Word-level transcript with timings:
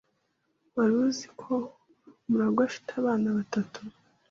Wari 0.75 0.93
uzi 1.05 1.27
ko 1.39 1.51
Murangwa 2.27 2.61
afite 2.69 2.89
abana 3.01 3.27
batatu? 3.37 3.79